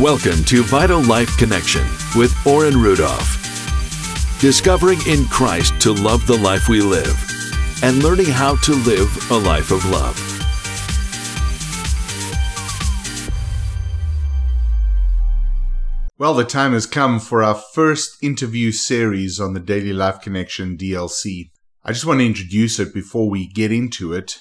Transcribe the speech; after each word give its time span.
Welcome 0.00 0.42
to 0.44 0.62
Vital 0.62 1.02
Life 1.02 1.36
Connection 1.36 1.82
with 2.16 2.34
Orrin 2.46 2.80
Rudolph. 2.80 3.36
Discovering 4.40 4.98
in 5.06 5.26
Christ 5.26 5.78
to 5.82 5.92
love 5.92 6.26
the 6.26 6.38
life 6.38 6.66
we 6.66 6.80
live 6.80 7.14
and 7.82 8.02
learning 8.02 8.24
how 8.24 8.56
to 8.56 8.72
live 8.72 9.30
a 9.30 9.36
life 9.36 9.70
of 9.70 9.84
love. 9.90 10.16
Well, 16.16 16.32
the 16.32 16.44
time 16.44 16.72
has 16.72 16.86
come 16.86 17.20
for 17.20 17.42
our 17.42 17.54
first 17.54 18.16
interview 18.22 18.72
series 18.72 19.38
on 19.38 19.52
the 19.52 19.60
Daily 19.60 19.92
Life 19.92 20.22
Connection 20.22 20.78
DLC. 20.78 21.50
I 21.84 21.92
just 21.92 22.06
want 22.06 22.20
to 22.20 22.26
introduce 22.26 22.78
it 22.80 22.94
before 22.94 23.28
we 23.28 23.46
get 23.46 23.70
into 23.70 24.14
it. 24.14 24.38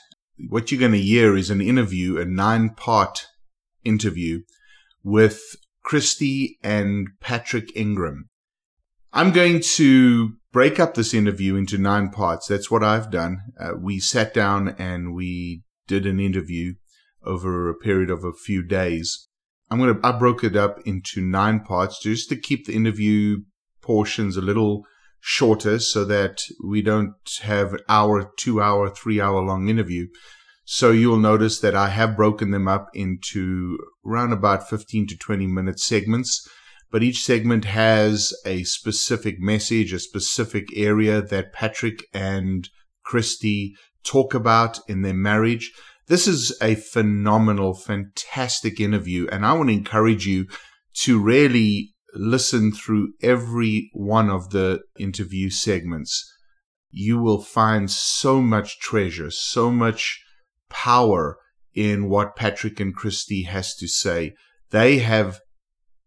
What 0.47 0.71
you're 0.71 0.79
going 0.79 0.93
to 0.93 0.97
hear 0.97 1.35
is 1.35 1.49
an 1.49 1.59
interview, 1.59 2.17
a 2.17 2.23
nine 2.23 2.69
part 2.69 3.27
interview 3.83 4.43
with 5.03 5.55
Christy 5.83 6.57
and 6.63 7.09
Patrick 7.19 7.75
Ingram. 7.75 8.29
I'm 9.13 9.31
going 9.31 9.61
to 9.75 10.33
break 10.51 10.79
up 10.79 10.93
this 10.93 11.13
interview 11.13 11.55
into 11.55 11.77
nine 11.77 12.09
parts. 12.09 12.47
That's 12.47 12.71
what 12.71 12.83
I've 12.83 13.11
done. 13.11 13.39
Uh, 13.59 13.71
we 13.79 13.99
sat 13.99 14.33
down 14.33 14.69
and 14.77 15.13
we 15.13 15.63
did 15.87 16.05
an 16.05 16.19
interview 16.19 16.75
over 17.23 17.69
a 17.69 17.75
period 17.75 18.09
of 18.09 18.23
a 18.23 18.33
few 18.33 18.63
days. 18.63 19.27
I'm 19.69 19.79
going 19.79 19.93
to, 19.93 20.07
I 20.07 20.11
broke 20.11 20.43
it 20.43 20.55
up 20.55 20.79
into 20.85 21.21
nine 21.21 21.61
parts 21.61 21.99
just 22.01 22.29
to 22.29 22.35
keep 22.35 22.65
the 22.65 22.73
interview 22.73 23.37
portions 23.81 24.37
a 24.37 24.41
little 24.41 24.85
shorter 25.19 25.79
so 25.79 26.03
that 26.05 26.41
we 26.63 26.81
don't 26.81 27.13
have 27.41 27.77
hour, 27.87 28.31
two 28.37 28.61
hour, 28.61 28.89
three 28.89 29.21
hour 29.21 29.41
long 29.41 29.69
interview. 29.69 30.07
So 30.73 30.91
you'll 30.91 31.17
notice 31.17 31.59
that 31.59 31.75
I 31.75 31.89
have 31.89 32.15
broken 32.15 32.51
them 32.51 32.65
up 32.65 32.91
into 32.93 33.77
around 34.05 34.31
about 34.31 34.69
15 34.69 35.05
to 35.07 35.17
20 35.17 35.45
minute 35.45 35.81
segments, 35.81 36.47
but 36.89 37.03
each 37.03 37.25
segment 37.25 37.65
has 37.65 38.33
a 38.45 38.63
specific 38.63 39.37
message, 39.37 39.91
a 39.91 39.99
specific 39.99 40.69
area 40.73 41.21
that 41.21 41.51
Patrick 41.51 42.05
and 42.13 42.69
Christy 43.03 43.75
talk 44.05 44.33
about 44.33 44.79
in 44.87 45.01
their 45.01 45.13
marriage. 45.13 45.73
This 46.07 46.25
is 46.25 46.57
a 46.61 46.75
phenomenal, 46.75 47.73
fantastic 47.73 48.79
interview, 48.79 49.27
and 49.29 49.45
I 49.45 49.51
want 49.51 49.67
to 49.67 49.75
encourage 49.75 50.25
you 50.25 50.47
to 51.01 51.21
really 51.21 51.93
listen 52.13 52.71
through 52.71 53.11
every 53.21 53.89
one 53.91 54.29
of 54.29 54.51
the 54.51 54.83
interview 54.97 55.49
segments. 55.49 56.33
You 56.91 57.19
will 57.21 57.41
find 57.41 57.91
so 57.91 58.41
much 58.41 58.79
treasure, 58.79 59.31
so 59.31 59.69
much 59.69 60.23
power 60.71 61.37
in 61.73 62.09
what 62.09 62.35
Patrick 62.35 62.79
and 62.79 62.95
Christy 62.95 63.43
has 63.43 63.75
to 63.75 63.87
say. 63.87 64.33
They 64.71 64.99
have 64.99 65.39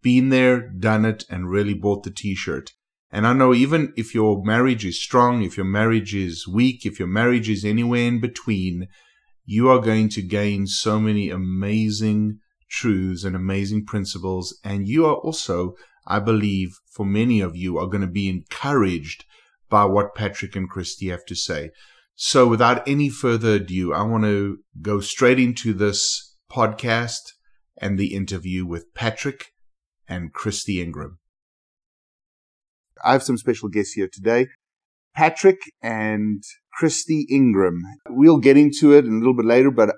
been 0.03 0.31
there, 0.31 0.69
done 0.69 1.05
it, 1.05 1.25
and 1.31 1.49
really 1.49 1.75
bought 1.75 2.03
the 2.03 2.11
t-shirt. 2.11 2.73
And 3.11 3.27
I 3.27 3.33
know 3.33 3.55
even 3.55 3.93
if 3.97 4.15
your 4.15 4.43
marriage 4.45 4.85
is 4.85 5.01
strong, 5.01 5.43
if 5.43 5.57
your 5.57 5.67
marriage 5.67 6.15
is 6.15 6.49
weak, 6.49 6.85
if 6.85 6.99
your 6.99 7.09
marriage 7.09 7.49
is 7.49 7.65
anywhere 7.65 8.03
in 8.03 8.21
between, 8.21 8.89
you 9.45 9.69
are 9.69 9.79
going 9.79 10.09
to 10.11 10.23
gain 10.23 10.67
so 10.67 10.99
many 10.99 11.31
amazing 11.31 12.41
truths 12.69 13.25
and 13.25 13.37
amazing 13.37 13.87
principles. 13.87 14.59
And 14.65 14.89
you 14.89 15.07
are 15.07 15.15
also, 15.15 15.75
I 16.07 16.19
believe, 16.19 16.77
for 16.91 17.07
many 17.07 17.41
of 17.41 17.57
you 17.57 17.79
are 17.79 17.87
going 17.87 18.01
to 18.01 18.07
be 18.07 18.29
encouraged 18.29 19.25
by 19.71 19.85
what 19.85 20.15
Patrick 20.15 20.57
and 20.57 20.69
Christy 20.69 21.09
have 21.09 21.25
to 21.27 21.35
say. 21.35 21.71
So 22.17 22.47
without 22.47 22.87
any 22.87 23.09
further 23.09 23.55
ado, 23.55 23.93
I 23.93 24.03
want 24.03 24.25
to 24.25 24.59
go 24.81 25.01
straight 25.01 25.41
into 25.41 25.73
this 25.73 26.37
podcast 26.51 27.21
and 27.77 27.99
the 27.99 28.15
interview 28.15 28.65
with 28.65 28.95
Patrick 28.95 29.53
and 30.09 30.33
Christy 30.33 30.81
Ingram. 30.81 31.19
I 33.05 33.13
have 33.13 33.25
some 33.25 33.37
special 33.37 33.69
guests 33.69 33.95
here 33.95 34.09
today. 34.11 34.47
Patrick 35.17 35.59
and 35.83 36.43
Christy 36.73 37.27
Ingram. 37.31 37.83
We'll 38.09 38.39
get 38.39 38.57
into 38.57 38.93
it 38.95 39.05
a 39.05 39.11
little 39.11 39.35
bit 39.35 39.47
later, 39.47 39.71
but 39.71 39.95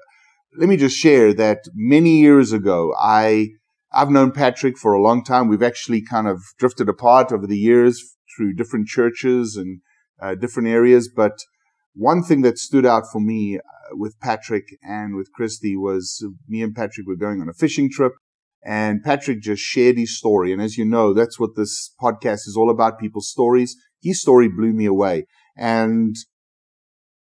let 0.58 0.68
me 0.68 0.76
just 0.76 0.96
share 0.96 1.34
that 1.34 1.64
many 1.74 2.20
years 2.20 2.52
ago, 2.52 2.94
I, 2.98 3.50
I've 3.92 4.10
known 4.10 4.32
Patrick 4.32 4.78
for 4.78 4.94
a 4.94 5.02
long 5.02 5.22
time. 5.22 5.48
We've 5.48 5.62
actually 5.62 6.02
kind 6.02 6.26
of 6.26 6.40
drifted 6.58 6.88
apart 6.88 7.30
over 7.30 7.46
the 7.46 7.58
years 7.58 8.02
through 8.34 8.54
different 8.54 8.88
churches 8.88 9.56
and 9.56 9.80
uh, 10.20 10.34
different 10.34 10.68
areas, 10.68 11.10
but 11.14 11.38
one 11.96 12.22
thing 12.22 12.42
that 12.42 12.58
stood 12.58 12.86
out 12.86 13.04
for 13.10 13.20
me 13.20 13.58
uh, 13.58 13.60
with 13.92 14.20
Patrick 14.20 14.64
and 14.82 15.16
with 15.16 15.32
Christy 15.32 15.76
was 15.76 16.24
me 16.46 16.62
and 16.62 16.74
Patrick 16.74 17.06
were 17.06 17.16
going 17.16 17.40
on 17.40 17.48
a 17.48 17.54
fishing 17.54 17.90
trip 17.90 18.12
and 18.64 19.02
Patrick 19.02 19.40
just 19.40 19.62
shared 19.62 19.96
his 19.96 20.18
story. 20.18 20.52
And 20.52 20.60
as 20.60 20.76
you 20.76 20.84
know, 20.84 21.14
that's 21.14 21.38
what 21.38 21.56
this 21.56 21.94
podcast 22.02 22.48
is 22.48 22.56
all 22.56 22.68
about, 22.68 22.98
people's 22.98 23.30
stories. 23.30 23.76
His 24.02 24.20
story 24.20 24.48
blew 24.48 24.72
me 24.72 24.86
away. 24.86 25.26
And 25.56 26.16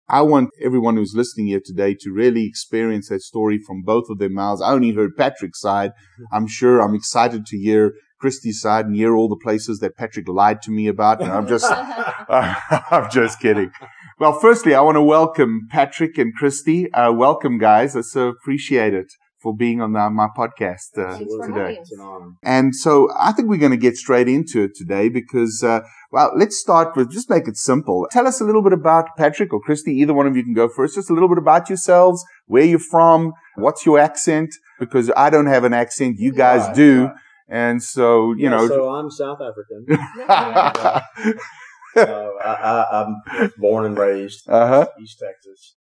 I 0.09 0.23
want 0.23 0.49
everyone 0.59 0.95
who's 0.95 1.13
listening 1.15 1.47
here 1.47 1.61
today 1.63 1.95
to 1.99 2.11
really 2.11 2.47
experience 2.47 3.09
that 3.09 3.21
story 3.21 3.59
from 3.59 3.83
both 3.83 4.05
of 4.09 4.17
their 4.17 4.29
mouths. 4.29 4.59
I 4.59 4.71
only 4.71 4.91
heard 4.91 5.15
Patrick's 5.15 5.61
side. 5.61 5.91
I'm 6.33 6.47
sure 6.47 6.81
I'm 6.81 6.95
excited 6.95 7.45
to 7.45 7.57
hear 7.59 7.93
Christy's 8.19 8.61
side 8.61 8.85
and 8.85 8.95
hear 8.95 9.15
all 9.15 9.29
the 9.29 9.35
places 9.35 9.79
that 9.79 9.95
Patrick 9.95 10.27
lied 10.27 10.61
to 10.63 10.71
me 10.71 10.87
about. 10.87 11.21
And 11.21 11.31
I'm 11.31 11.47
just, 11.47 11.65
I'm 12.29 13.09
just 13.09 13.39
kidding. 13.39 13.71
Well, 14.19 14.37
firstly, 14.37 14.75
I 14.75 14.81
want 14.81 14.95
to 14.95 15.01
welcome 15.01 15.67
Patrick 15.71 16.17
and 16.17 16.33
Christy. 16.35 16.91
Uh, 16.91 17.11
welcome, 17.11 17.57
guys. 17.57 17.95
I 17.95 18.01
so 18.01 18.27
appreciate 18.27 18.93
it 18.93 19.13
for 19.41 19.55
being 19.55 19.81
on 19.81 19.93
the, 19.93 20.09
my 20.09 20.27
podcast 20.37 20.97
uh, 20.97 21.17
today. 21.47 21.79
And 22.43 22.75
so 22.75 23.09
I 23.17 23.31
think 23.31 23.47
we're 23.47 23.57
going 23.57 23.71
to 23.71 23.77
get 23.77 23.95
straight 23.95 24.27
into 24.27 24.63
it 24.63 24.75
today 24.75 25.07
because, 25.07 25.63
uh, 25.63 25.81
well, 26.11 26.33
let's 26.35 26.59
start 26.59 26.95
with 26.97 27.11
just 27.11 27.29
make 27.29 27.47
it 27.47 27.55
simple. 27.55 28.07
Tell 28.11 28.27
us 28.27 28.41
a 28.41 28.43
little 28.43 28.61
bit 28.61 28.73
about 28.73 29.15
Patrick 29.17 29.53
or 29.53 29.61
Christy. 29.61 29.93
Either 29.93 30.13
one 30.13 30.27
of 30.27 30.35
you 30.35 30.43
can 30.43 30.53
go 30.53 30.67
first. 30.67 30.95
Just 30.95 31.09
a 31.09 31.13
little 31.13 31.29
bit 31.29 31.37
about 31.37 31.69
yourselves, 31.69 32.23
where 32.47 32.65
you're 32.65 32.79
from, 32.79 33.31
what's 33.55 33.85
your 33.85 33.97
accent, 33.97 34.53
because 34.79 35.09
I 35.15 35.29
don't 35.29 35.47
have 35.47 35.63
an 35.63 35.73
accent. 35.73 36.17
You 36.19 36.33
guys 36.33 36.67
right, 36.67 36.75
do. 36.75 37.05
Right. 37.05 37.15
And 37.49 37.81
so, 37.81 38.33
you 38.33 38.43
yeah, 38.43 38.49
know. 38.51 38.67
So 38.67 38.89
I'm 38.89 39.09
South 39.09 39.39
African. 39.41 39.85
uh, 40.29 41.01
I, 41.97 42.85
am 42.91 43.51
born 43.57 43.85
and 43.85 43.97
raised 43.97 44.47
uh-huh. 44.47 44.87
East 45.01 45.17
Texas. 45.19 45.75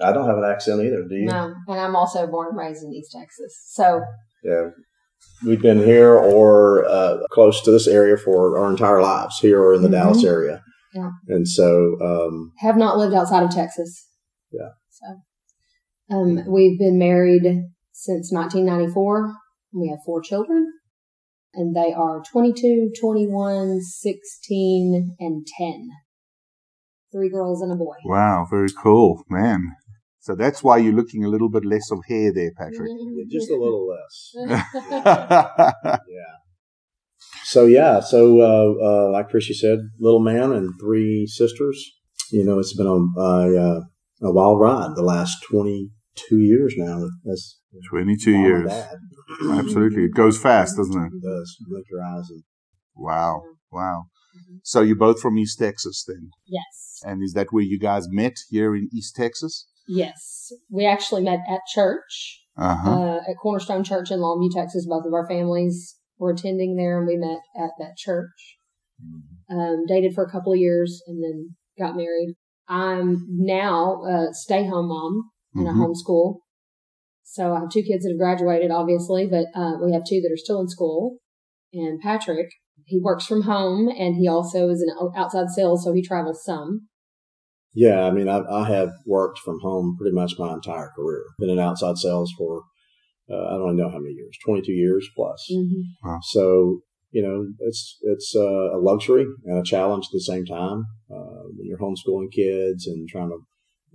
I 0.00 0.12
don't 0.12 0.28
have 0.28 0.38
an 0.38 0.44
accent 0.44 0.82
either. 0.82 1.04
Do 1.08 1.16
you? 1.16 1.26
No, 1.26 1.52
and 1.66 1.80
I'm 1.80 1.96
also 1.96 2.28
born 2.28 2.48
and 2.50 2.58
raised 2.58 2.84
in 2.84 2.92
East 2.92 3.10
Texas. 3.12 3.60
So 3.72 4.02
yeah, 4.44 4.68
we've 5.44 5.60
been 5.60 5.78
here 5.78 6.14
or 6.14 6.84
uh, 6.84 7.18
close 7.32 7.60
to 7.62 7.72
this 7.72 7.88
area 7.88 8.16
for 8.16 8.56
our 8.58 8.70
entire 8.70 9.02
lives 9.02 9.38
here 9.40 9.60
or 9.60 9.74
in 9.74 9.82
the 9.82 9.88
mm-hmm. 9.88 9.96
Dallas 9.96 10.24
area. 10.24 10.62
Yeah, 10.94 11.10
and 11.26 11.48
so 11.48 11.96
um, 12.00 12.52
have 12.58 12.76
not 12.76 12.98
lived 12.98 13.14
outside 13.14 13.42
of 13.42 13.50
Texas. 13.50 14.08
Yeah. 14.52 14.70
So 14.90 16.16
um, 16.16 16.44
we've 16.46 16.78
been 16.78 17.00
married 17.00 17.42
since 17.90 18.32
1994. 18.32 19.34
We 19.72 19.88
have 19.88 19.98
four 20.06 20.22
children 20.22 20.72
and 21.56 21.74
they 21.74 21.92
are 21.92 22.22
22, 22.30 22.92
21, 23.00 23.80
16, 23.80 25.16
and 25.18 25.46
10. 25.58 25.88
Three 27.12 27.30
girls 27.30 27.62
and 27.62 27.72
a 27.72 27.76
boy. 27.76 27.94
Wow, 28.04 28.46
very 28.50 28.70
cool, 28.82 29.22
man. 29.30 29.72
So 30.20 30.34
that's 30.34 30.64
why 30.64 30.78
you're 30.78 30.94
looking 30.94 31.24
a 31.24 31.28
little 31.28 31.50
bit 31.50 31.64
less 31.64 31.90
of 31.90 31.98
hair 32.08 32.32
there, 32.32 32.50
Patrick. 32.56 32.90
Yeah, 32.90 33.24
just 33.30 33.50
a 33.50 33.56
little 33.56 33.86
less. 33.86 34.32
yeah. 34.90 36.34
So 37.44 37.66
yeah, 37.66 38.00
so 38.00 38.40
uh, 38.40 38.84
uh, 38.84 39.10
like 39.12 39.28
Chrissy 39.28 39.54
said, 39.54 39.78
little 40.00 40.20
man 40.20 40.52
and 40.52 40.72
three 40.80 41.26
sisters. 41.26 41.92
You 42.32 42.44
know, 42.44 42.58
it's 42.58 42.74
been 42.74 42.86
a, 42.86 43.20
a, 43.20 43.82
a 44.22 44.32
wild 44.32 44.60
ride 44.60 44.96
the 44.96 45.02
last 45.02 45.36
twenty 45.48 45.90
two 46.14 46.38
years 46.38 46.74
now. 46.76 47.06
That's 47.24 47.60
22 47.90 48.30
years. 48.30 48.72
Absolutely. 49.50 50.04
It 50.04 50.14
goes 50.14 50.38
fast, 50.38 50.76
doesn't 50.76 51.00
it? 51.00 51.12
It 51.16 51.22
does. 51.22 51.56
You 51.60 51.66
blink 51.68 51.86
your 51.90 52.02
eyes. 52.02 52.28
And... 52.30 52.42
Wow. 52.94 53.42
Wow. 53.70 54.04
Mm-hmm. 54.36 54.56
So 54.62 54.82
you're 54.82 54.96
both 54.96 55.20
from 55.20 55.38
East 55.38 55.58
Texas 55.58 56.04
then? 56.06 56.30
Yes. 56.46 57.00
And 57.04 57.22
is 57.22 57.32
that 57.34 57.48
where 57.50 57.62
you 57.62 57.78
guys 57.78 58.06
met 58.08 58.34
here 58.48 58.74
in 58.74 58.88
East 58.92 59.14
Texas? 59.16 59.66
Yes. 59.86 60.52
We 60.70 60.86
actually 60.86 61.22
met 61.22 61.40
at 61.48 61.60
church, 61.72 62.42
uh-huh. 62.56 62.90
uh, 62.90 63.16
at 63.18 63.36
Cornerstone 63.42 63.84
Church 63.84 64.10
in 64.10 64.20
Longview, 64.20 64.50
Texas. 64.54 64.86
Both 64.88 65.06
of 65.06 65.12
our 65.12 65.28
families 65.28 65.98
were 66.18 66.32
attending 66.32 66.76
there 66.76 66.98
and 66.98 67.06
we 67.06 67.16
met 67.16 67.40
at 67.56 67.70
that 67.78 67.96
church. 67.96 68.58
Mm-hmm. 69.02 69.58
Um, 69.58 69.84
dated 69.86 70.14
for 70.14 70.24
a 70.24 70.30
couple 70.30 70.52
of 70.52 70.58
years 70.58 71.02
and 71.06 71.22
then 71.22 71.54
got 71.78 71.96
married. 71.96 72.34
I'm 72.66 73.26
now 73.28 74.04
a 74.04 74.28
stay 74.32 74.66
home 74.66 74.88
mom 74.88 75.30
in 75.54 75.64
mm-hmm. 75.64 75.80
a 75.80 75.86
homeschool. 75.86 76.38
So 77.22 77.54
I 77.54 77.60
have 77.60 77.70
two 77.70 77.82
kids 77.82 78.04
that 78.04 78.10
have 78.10 78.18
graduated, 78.18 78.70
obviously, 78.70 79.26
but 79.26 79.46
uh, 79.58 79.76
we 79.82 79.92
have 79.92 80.02
two 80.08 80.20
that 80.20 80.32
are 80.32 80.36
still 80.36 80.60
in 80.60 80.68
school. 80.68 81.18
And 81.72 82.00
Patrick, 82.00 82.48
he 82.84 83.00
works 83.02 83.26
from 83.26 83.42
home 83.42 83.88
and 83.88 84.16
he 84.16 84.28
also 84.28 84.68
is 84.68 84.82
an 84.82 84.94
outside 85.16 85.48
sales, 85.48 85.84
so 85.84 85.92
he 85.92 86.02
travels 86.02 86.44
some. 86.44 86.88
Yeah, 87.74 88.04
I 88.04 88.12
mean, 88.12 88.28
I, 88.28 88.42
I 88.48 88.68
have 88.68 88.90
worked 89.04 89.40
from 89.40 89.58
home 89.60 89.96
pretty 89.98 90.14
much 90.14 90.38
my 90.38 90.52
entire 90.52 90.90
career. 90.94 91.24
Been 91.40 91.50
in 91.50 91.58
outside 91.58 91.96
sales 91.98 92.32
for 92.38 92.62
uh, 93.30 93.46
I 93.46 93.50
don't 93.58 93.76
know 93.76 93.88
how 93.88 93.98
many 93.98 94.14
years, 94.14 94.36
22 94.44 94.72
years 94.72 95.08
plus. 95.16 95.48
Mm-hmm. 95.50 96.08
Wow. 96.08 96.18
So, 96.22 96.80
you 97.10 97.22
know, 97.22 97.46
it's, 97.60 97.98
it's 98.02 98.34
uh, 98.36 98.76
a 98.76 98.78
luxury 98.78 99.24
and 99.46 99.58
a 99.58 99.62
challenge 99.62 100.06
at 100.06 100.12
the 100.12 100.20
same 100.20 100.44
time. 100.44 100.84
Uh, 101.10 101.48
when 101.56 101.66
you're 101.66 101.78
homeschooling 101.78 102.30
kids 102.32 102.86
and 102.86 103.08
trying 103.08 103.30
to 103.30 103.38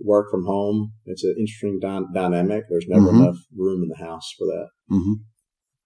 work 0.02 0.30
from 0.30 0.44
home, 0.44 0.92
it's 1.04 1.24
an 1.24 1.34
interesting 1.38 1.78
dy- 1.80 2.12
dynamic. 2.14 2.64
There's 2.68 2.86
never 2.88 3.06
mm-hmm. 3.06 3.22
enough 3.22 3.38
room 3.56 3.82
in 3.82 3.88
the 3.88 4.04
house 4.04 4.32
for 4.38 4.46
that. 4.46 4.68
Mm-hmm 4.90 5.22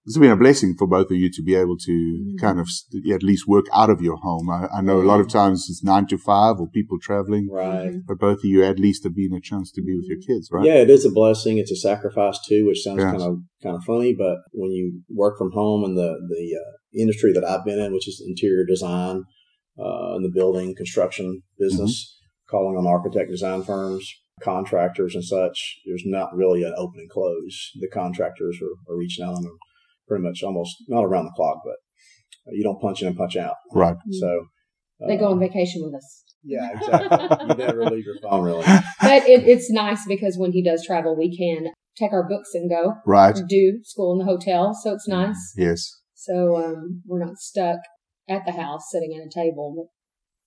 it's 0.05 0.17
been 0.17 0.31
a 0.31 0.37
blessing 0.37 0.75
for 0.77 0.87
both 0.87 1.09
of 1.09 1.17
you 1.17 1.31
to 1.31 1.41
be 1.41 1.55
able 1.55 1.77
to 1.77 1.91
mm-hmm. 1.91 2.37
kind 2.37 2.59
of 2.59 2.67
at 3.11 3.23
least 3.23 3.47
work 3.47 3.65
out 3.73 3.89
of 3.89 4.01
your 4.01 4.17
home. 4.17 4.49
I, 4.49 4.67
I, 4.77 4.81
know 4.81 5.01
a 5.01 5.03
lot 5.03 5.19
of 5.19 5.27
times 5.27 5.65
it's 5.67 5.83
nine 5.83 6.05
to 6.07 6.17
five 6.17 6.57
or 6.59 6.69
people 6.69 6.99
traveling, 7.01 7.49
right? 7.51 7.87
Mm-hmm. 7.87 7.99
But 8.07 8.19
both 8.19 8.37
of 8.37 8.45
you 8.45 8.63
at 8.63 8.77
least 8.77 9.03
have 9.03 9.15
been 9.15 9.33
a 9.33 9.41
chance 9.41 9.71
to 9.71 9.81
be 9.81 9.95
with 9.95 10.05
your 10.05 10.19
kids, 10.19 10.49
right? 10.51 10.63
Yeah, 10.63 10.75
it 10.75 10.91
is 10.91 11.05
a 11.05 11.11
blessing. 11.11 11.57
It's 11.57 11.71
a 11.71 11.75
sacrifice 11.75 12.39
too, 12.47 12.67
which 12.67 12.83
sounds 12.83 12.99
yes. 12.99 13.11
kind 13.11 13.23
of 13.23 13.37
kind 13.63 13.75
of 13.75 13.83
funny, 13.83 14.13
but 14.13 14.37
when 14.53 14.71
you 14.71 15.01
work 15.09 15.39
from 15.39 15.51
home 15.51 15.83
in 15.83 15.95
the 15.95 16.15
the 16.29 16.55
uh, 16.55 17.01
industry 17.01 17.33
that 17.33 17.43
I've 17.43 17.65
been 17.65 17.79
in, 17.79 17.91
which 17.91 18.07
is 18.07 18.23
interior 18.25 18.63
design, 18.63 19.23
uh, 19.79 20.15
in 20.15 20.21
the 20.21 20.31
building 20.31 20.75
construction 20.75 21.41
business, 21.57 21.91
mm-hmm. 21.91 22.14
Calling 22.55 22.77
on 22.77 22.87
architect 22.87 23.29
design 23.29 23.63
firms, 23.63 24.09
contractors 24.41 25.13
and 25.13 25.23
such, 25.23 25.81
there's 25.85 26.03
not 26.05 26.33
really 26.33 26.63
an 26.63 26.73
open 26.77 27.01
and 27.01 27.09
close. 27.09 27.71
The 27.79 27.89
contractors 27.89 28.59
are, 28.61 28.93
are 28.93 28.97
reaching 28.97 29.25
out 29.25 29.35
on 29.35 29.43
them 29.43 29.57
pretty 30.07 30.23
much 30.23 30.41
almost 30.41 30.75
not 30.87 31.03
around 31.03 31.25
the 31.25 31.33
clock, 31.35 31.57
but 31.65 31.75
you 32.53 32.63
don't 32.63 32.79
punch 32.79 33.01
in 33.01 33.09
and 33.09 33.17
punch 33.17 33.35
out. 33.35 33.55
Right. 33.73 33.97
So 34.11 34.45
uh, 35.03 35.07
they 35.07 35.17
go 35.17 35.31
on 35.31 35.39
vacation 35.39 35.81
with 35.83 35.95
us. 35.95 36.23
Yeah, 36.43 36.69
exactly. 36.73 37.47
you 37.49 37.55
never 37.55 37.85
leave 37.85 38.05
your 38.05 38.19
phone 38.21 38.43
really. 38.43 38.63
But 39.01 39.27
it, 39.27 39.47
it's 39.47 39.69
nice 39.69 40.05
because 40.07 40.37
when 40.37 40.51
he 40.51 40.63
does 40.63 40.85
travel, 40.85 41.17
we 41.17 41.35
can 41.35 41.73
take 41.97 42.13
our 42.13 42.27
books 42.27 42.51
and 42.53 42.69
go. 42.69 42.93
Right. 43.05 43.35
Do 43.49 43.79
school 43.83 44.13
in 44.13 44.19
the 44.19 44.31
hotel, 44.31 44.73
so 44.73 44.93
it's 44.93 45.07
nice. 45.07 45.53
Yes. 45.57 46.01
So 46.13 46.55
um, 46.55 47.01
we're 47.05 47.23
not 47.23 47.37
stuck 47.37 47.79
at 48.29 48.45
the 48.45 48.53
house 48.53 48.83
sitting 48.91 49.13
at 49.19 49.27
a 49.27 49.43
table. 49.43 49.89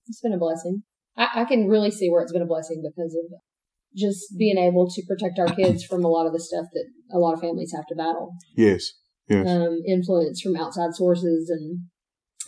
It's 0.07 0.21
been 0.21 0.33
a 0.33 0.37
blessing. 0.37 0.83
I, 1.19 1.41
I 1.41 1.45
can 1.45 1.67
really 1.67 1.91
see 1.91 2.09
where 2.09 2.23
it's 2.23 2.33
been 2.33 2.41
a 2.41 2.47
blessing 2.47 2.81
because 2.81 3.13
of 3.13 3.39
just 3.95 4.37
being 4.37 4.57
able 4.57 4.89
to 4.89 5.01
protect 5.07 5.37
our 5.37 5.53
kids 5.53 5.83
from 5.83 6.03
a 6.03 6.07
lot 6.07 6.25
of 6.25 6.33
the 6.33 6.39
stuff 6.39 6.65
that 6.73 6.85
a 7.13 7.19
lot 7.19 7.33
of 7.33 7.41
families 7.41 7.73
have 7.75 7.85
to 7.87 7.95
battle. 7.95 8.33
Yes 8.55 8.93
yes. 9.29 9.47
um, 9.47 9.81
influence 9.87 10.41
from 10.41 10.55
outside 10.55 10.93
sources 10.93 11.49
and 11.49 11.81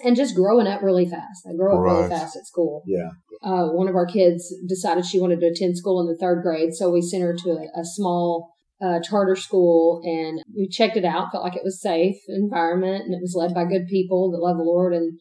and 0.03 0.15
just 0.15 0.35
growing 0.35 0.65
up 0.65 0.81
really 0.81 1.05
fast. 1.05 1.45
I 1.47 1.55
grew 1.55 1.71
up 1.71 1.79
right. 1.79 1.93
really 1.93 2.09
fast 2.09 2.35
at 2.35 2.47
school. 2.47 2.81
Yeah. 2.87 3.09
Uh, 3.43 3.67
one 3.67 3.87
of 3.87 3.93
our 3.93 4.07
kids 4.07 4.51
decided 4.67 5.05
she 5.05 5.19
wanted 5.19 5.39
to 5.41 5.47
attend 5.47 5.77
school 5.77 6.01
in 6.01 6.07
the 6.07 6.17
third 6.17 6.41
grade, 6.41 6.73
so 6.73 6.89
we 6.89 7.01
sent 7.01 7.21
her 7.21 7.35
to 7.35 7.51
a, 7.51 7.79
a 7.79 7.85
small 7.85 8.51
uh, 8.81 8.99
charter 8.99 9.35
school, 9.35 10.01
and 10.03 10.41
we 10.57 10.67
checked 10.67 10.97
it 10.97 11.05
out. 11.05 11.31
Felt 11.31 11.43
like 11.43 11.55
it 11.55 11.63
was 11.63 11.81
safe 11.81 12.15
environment, 12.27 13.05
and 13.05 13.13
it 13.13 13.21
was 13.21 13.35
led 13.35 13.53
by 13.53 13.65
good 13.65 13.87
people 13.87 14.31
that 14.31 14.39
love 14.39 14.57
the 14.57 14.63
Lord. 14.63 14.93
And 14.93 15.19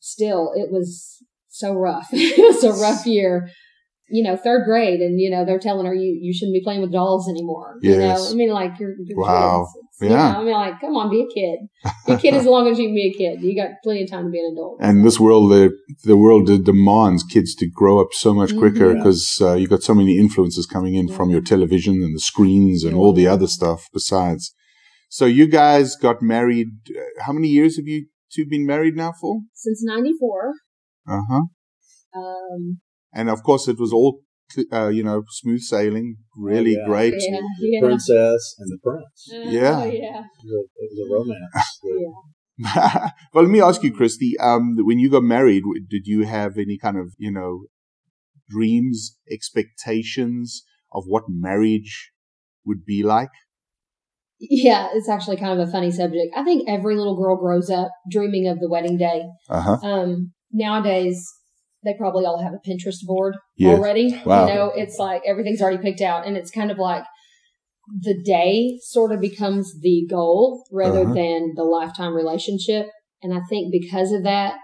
still, 0.00 0.52
it 0.54 0.70
was 0.70 1.24
so 1.50 1.74
rough. 1.74 2.08
it 2.12 2.38
was 2.38 2.64
a 2.64 2.80
rough 2.80 3.06
year 3.06 3.50
you 4.10 4.24
know, 4.24 4.36
third 4.36 4.64
grade 4.64 5.00
and, 5.00 5.20
you 5.20 5.30
know, 5.30 5.44
they're 5.44 5.58
telling 5.58 5.86
her 5.86 5.94
you, 5.94 6.18
you 6.20 6.34
shouldn't 6.34 6.54
be 6.54 6.62
playing 6.62 6.80
with 6.80 6.92
dolls 6.92 7.28
anymore. 7.28 7.78
Yes. 7.80 7.94
You 7.94 8.00
know, 8.00 8.30
I 8.30 8.34
mean, 8.34 8.50
like 8.50 8.72
you're, 8.78 8.94
you're 9.04 9.18
wow. 9.18 9.68
kids. 10.00 10.10
yeah. 10.10 10.32
Know? 10.32 10.40
I 10.40 10.44
mean, 10.44 10.52
like, 10.52 10.80
come 10.80 10.96
on, 10.96 11.10
be 11.10 11.22
a 11.22 11.32
kid. 11.32 11.60
Be 12.06 12.12
a 12.14 12.18
kid 12.18 12.34
as 12.34 12.44
long 12.44 12.66
as 12.66 12.78
you 12.78 12.88
can 12.88 12.94
be 12.94 13.12
a 13.14 13.16
kid. 13.16 13.40
You 13.40 13.54
got 13.54 13.70
plenty 13.84 14.02
of 14.02 14.10
time 14.10 14.24
to 14.24 14.30
be 14.30 14.40
an 14.40 14.52
adult. 14.52 14.78
And 14.80 15.04
this 15.04 15.20
world, 15.20 15.52
the, 15.52 15.70
the 16.04 16.16
world 16.16 16.46
demands 16.64 17.22
kids 17.22 17.54
to 17.56 17.68
grow 17.72 18.00
up 18.00 18.08
so 18.12 18.34
much 18.34 18.56
quicker 18.56 18.94
because 18.94 19.38
mm-hmm. 19.40 19.44
uh, 19.44 19.54
you 19.54 19.68
got 19.68 19.82
so 19.82 19.94
many 19.94 20.18
influences 20.18 20.66
coming 20.66 20.94
in 20.94 21.06
yeah. 21.06 21.16
from 21.16 21.30
your 21.30 21.40
television 21.40 22.02
and 22.02 22.14
the 22.14 22.20
screens 22.20 22.82
and 22.82 22.94
yeah. 22.94 22.98
all 22.98 23.12
the 23.12 23.28
other 23.28 23.46
stuff 23.46 23.86
besides. 23.92 24.52
So 25.08 25.24
you 25.24 25.46
guys 25.46 25.94
got 25.94 26.20
married. 26.20 26.68
Uh, 26.88 27.22
how 27.22 27.32
many 27.32 27.48
years 27.48 27.76
have 27.76 27.86
you 27.86 28.06
two 28.32 28.44
been 28.46 28.66
married 28.66 28.96
now 28.96 29.12
for? 29.12 29.40
Since 29.54 29.84
94. 29.84 30.54
Uh 31.10 31.22
huh. 31.28 31.42
Um, 32.14 32.80
and 33.12 33.28
of 33.28 33.42
course, 33.42 33.68
it 33.68 33.78
was 33.78 33.92
all 33.92 34.20
uh, 34.72 34.88
you 34.88 35.02
know, 35.02 35.22
smooth 35.28 35.60
sailing, 35.60 36.16
really 36.36 36.76
oh, 36.76 36.80
yeah. 36.80 36.86
great. 36.86 37.14
Yeah, 37.16 37.40
the 37.40 37.68
yeah. 37.68 37.80
princess 37.80 38.54
and 38.58 38.70
the 38.70 38.78
prince. 38.82 39.28
Uh, 39.32 39.50
yeah. 39.50 39.80
Oh, 39.80 39.84
yeah. 39.84 40.22
It 40.44 40.90
was 40.90 41.08
a 41.08 41.14
romance. 41.14 41.78
yeah. 41.84 43.10
well, 43.32 43.44
let 43.44 43.50
me 43.50 43.60
ask 43.60 43.82
you, 43.82 43.92
Christy, 43.92 44.34
um, 44.38 44.76
when 44.78 44.98
you 44.98 45.10
got 45.10 45.22
married, 45.22 45.62
did 45.88 46.06
you 46.06 46.26
have 46.26 46.58
any 46.58 46.76
kind 46.78 46.98
of, 46.98 47.14
you 47.16 47.30
know, 47.30 47.64
dreams, 48.48 49.16
expectations 49.30 50.64
of 50.92 51.04
what 51.06 51.24
marriage 51.28 52.10
would 52.64 52.84
be 52.84 53.02
like? 53.02 53.30
Yeah, 54.40 54.88
it's 54.94 55.08
actually 55.08 55.36
kind 55.36 55.58
of 55.58 55.68
a 55.68 55.70
funny 55.70 55.90
subject. 55.90 56.34
I 56.34 56.44
think 56.44 56.68
every 56.68 56.96
little 56.96 57.16
girl 57.16 57.36
grows 57.36 57.70
up 57.70 57.90
dreaming 58.10 58.48
of 58.48 58.58
the 58.58 58.68
wedding 58.68 58.96
day. 58.96 59.24
Uh-huh. 59.48 59.78
Um, 59.82 60.32
nowadays, 60.52 61.26
they 61.84 61.94
probably 61.94 62.24
all 62.24 62.42
have 62.42 62.52
a 62.52 62.68
Pinterest 62.68 63.04
board 63.04 63.36
yes. 63.56 63.78
already. 63.78 64.20
Wow. 64.24 64.46
You 64.46 64.54
know, 64.54 64.72
it's 64.74 64.98
like 64.98 65.22
everything's 65.26 65.62
already 65.62 65.82
picked 65.82 66.00
out 66.00 66.26
and 66.26 66.36
it's 66.36 66.50
kind 66.50 66.70
of 66.70 66.78
like 66.78 67.04
the 68.02 68.20
day 68.22 68.78
sort 68.82 69.12
of 69.12 69.20
becomes 69.20 69.80
the 69.80 70.06
goal 70.08 70.66
rather 70.70 71.02
uh-huh. 71.02 71.14
than 71.14 71.52
the 71.56 71.64
lifetime 71.64 72.14
relationship. 72.14 72.86
And 73.22 73.34
I 73.34 73.40
think 73.48 73.72
because 73.72 74.12
of 74.12 74.24
that, 74.24 74.54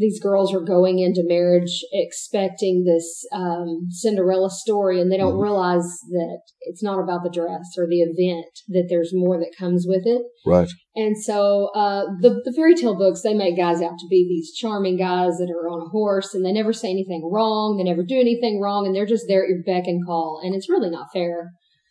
these 0.00 0.18
girls 0.18 0.54
are 0.54 0.64
going 0.64 0.98
into 0.98 1.22
marriage 1.22 1.84
expecting 1.92 2.84
this 2.84 3.24
um, 3.32 3.86
Cinderella 3.90 4.48
story, 4.50 4.98
and 4.98 5.12
they 5.12 5.18
don't 5.18 5.34
mm-hmm. 5.34 5.42
realize 5.42 5.84
that 6.08 6.40
it's 6.62 6.82
not 6.82 6.98
about 6.98 7.22
the 7.22 7.30
dress 7.30 7.76
or 7.76 7.86
the 7.86 8.00
event; 8.00 8.46
that 8.68 8.86
there's 8.88 9.10
more 9.12 9.38
that 9.38 9.54
comes 9.58 9.84
with 9.86 10.02
it. 10.06 10.22
Right. 10.46 10.70
And 10.96 11.22
so, 11.22 11.68
uh, 11.74 12.04
the 12.20 12.40
the 12.44 12.52
fairy 12.56 12.74
tale 12.74 12.96
books 12.96 13.20
they 13.20 13.34
make 13.34 13.58
guys 13.58 13.82
out 13.82 13.98
to 13.98 14.08
be 14.08 14.26
these 14.26 14.56
charming 14.56 14.96
guys 14.96 15.36
that 15.36 15.52
are 15.54 15.68
on 15.68 15.86
a 15.86 15.90
horse, 15.90 16.34
and 16.34 16.44
they 16.44 16.52
never 16.52 16.72
say 16.72 16.90
anything 16.90 17.28
wrong, 17.30 17.76
they 17.76 17.84
never 17.84 18.02
do 18.02 18.18
anything 18.18 18.60
wrong, 18.60 18.86
and 18.86 18.96
they're 18.96 19.06
just 19.06 19.26
there 19.28 19.44
at 19.44 19.50
your 19.50 19.62
beck 19.64 19.86
and 19.86 20.04
call, 20.06 20.40
and 20.42 20.54
it's 20.54 20.70
really 20.70 20.90
not 20.90 21.08
fair. 21.12 21.50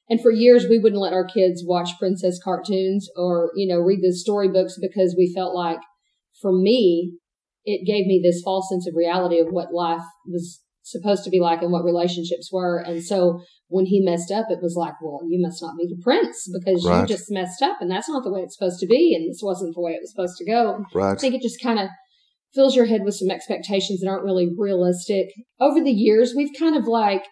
And 0.09 0.19
for 0.19 0.31
years, 0.31 0.65
we 0.67 0.79
wouldn't 0.79 1.01
let 1.01 1.13
our 1.13 1.27
kids 1.27 1.63
watch 1.63 1.91
princess 1.99 2.39
cartoons 2.43 3.07
or 3.15 3.51
you 3.55 3.71
know 3.71 3.79
read 3.79 3.99
the 4.01 4.11
storybooks 4.13 4.77
because 4.81 5.13
we 5.15 5.31
felt 5.35 5.53
like, 5.53 5.79
for 6.41 6.51
me, 6.51 7.19
it 7.69 7.85
gave 7.85 8.07
me 8.07 8.19
this 8.23 8.41
false 8.43 8.67
sense 8.69 8.87
of 8.87 8.95
reality 8.95 9.39
of 9.39 9.47
what 9.49 9.73
life 9.73 10.01
was 10.25 10.61
supposed 10.81 11.23
to 11.23 11.29
be 11.29 11.39
like 11.39 11.61
and 11.61 11.71
what 11.71 11.83
relationships 11.83 12.49
were. 12.51 12.79
And 12.79 13.03
so 13.03 13.41
when 13.67 13.85
he 13.85 14.03
messed 14.03 14.31
up, 14.31 14.47
it 14.49 14.59
was 14.61 14.75
like, 14.75 14.93
well, 15.01 15.19
you 15.27 15.39
must 15.39 15.61
not 15.61 15.77
be 15.77 15.85
the 15.87 16.01
prince 16.01 16.49
because 16.51 16.83
right. 16.85 17.01
you 17.01 17.07
just 17.07 17.29
messed 17.29 17.61
up 17.61 17.77
and 17.79 17.91
that's 17.91 18.09
not 18.09 18.23
the 18.23 18.31
way 18.31 18.41
it's 18.41 18.57
supposed 18.57 18.79
to 18.79 18.87
be. 18.87 19.15
And 19.15 19.29
this 19.29 19.41
wasn't 19.43 19.75
the 19.75 19.81
way 19.81 19.91
it 19.91 20.01
was 20.01 20.11
supposed 20.11 20.37
to 20.37 20.45
go. 20.45 20.83
Right. 20.93 21.11
I 21.11 21.15
think 21.15 21.35
it 21.35 21.43
just 21.43 21.61
kind 21.61 21.79
of 21.79 21.89
fills 22.55 22.75
your 22.75 22.85
head 22.85 23.01
with 23.03 23.15
some 23.15 23.29
expectations 23.29 23.99
that 23.99 24.09
aren't 24.09 24.25
really 24.25 24.49
realistic. 24.57 25.27
Over 25.59 25.83
the 25.83 25.91
years, 25.91 26.33
we've 26.35 26.57
kind 26.57 26.75
of 26.75 26.87
like 26.87 27.25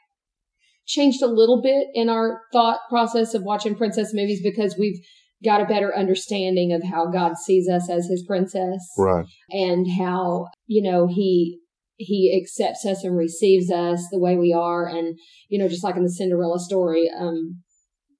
changed 0.85 1.23
a 1.23 1.27
little 1.27 1.61
bit 1.61 1.87
in 1.93 2.09
our 2.09 2.41
thought 2.53 2.79
process 2.89 3.33
of 3.33 3.41
watching 3.43 3.75
princess 3.75 4.13
movies 4.13 4.41
because 4.43 4.75
we've 4.77 4.99
got 5.43 5.61
a 5.61 5.65
better 5.65 5.95
understanding 5.95 6.73
of 6.73 6.83
how 6.83 7.09
God 7.11 7.37
sees 7.37 7.69
us 7.69 7.89
as 7.89 8.07
his 8.07 8.23
princess. 8.25 8.79
Right. 8.97 9.25
And 9.49 9.87
how, 9.99 10.47
you 10.65 10.81
know, 10.81 11.07
he 11.07 11.59
he 11.97 12.39
accepts 12.39 12.85
us 12.85 13.03
and 13.03 13.17
receives 13.17 13.71
us 13.71 14.07
the 14.11 14.19
way 14.19 14.37
we 14.37 14.53
are 14.53 14.87
and 14.87 15.17
you 15.49 15.57
know 15.57 15.67
just 15.67 15.83
like 15.83 15.95
in 15.95 16.03
the 16.03 16.11
Cinderella 16.11 16.59
story 16.59 17.09
um 17.19 17.63